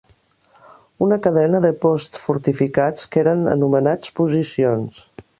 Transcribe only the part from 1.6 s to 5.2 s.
de posts fortificats, que eren anomenats «posicions»